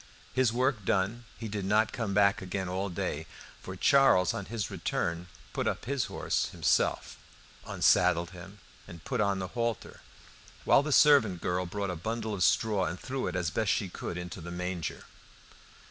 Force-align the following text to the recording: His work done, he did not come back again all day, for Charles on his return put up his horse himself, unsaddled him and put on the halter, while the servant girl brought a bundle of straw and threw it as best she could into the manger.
His 0.33 0.51
work 0.51 0.83
done, 0.83 1.25
he 1.37 1.47
did 1.47 1.63
not 1.63 1.91
come 1.93 2.11
back 2.15 2.41
again 2.41 2.67
all 2.67 2.89
day, 2.89 3.27
for 3.61 3.75
Charles 3.75 4.33
on 4.33 4.45
his 4.45 4.71
return 4.71 5.27
put 5.53 5.67
up 5.67 5.85
his 5.85 6.05
horse 6.05 6.47
himself, 6.47 7.17
unsaddled 7.67 8.31
him 8.31 8.57
and 8.87 9.05
put 9.05 9.21
on 9.21 9.37
the 9.37 9.49
halter, 9.49 10.01
while 10.65 10.81
the 10.81 10.91
servant 10.91 11.39
girl 11.39 11.67
brought 11.67 11.91
a 11.91 11.95
bundle 11.95 12.33
of 12.33 12.41
straw 12.41 12.85
and 12.85 12.99
threw 12.99 13.27
it 13.27 13.35
as 13.35 13.51
best 13.51 13.71
she 13.71 13.89
could 13.89 14.17
into 14.17 14.41
the 14.41 14.49
manger. 14.49 15.05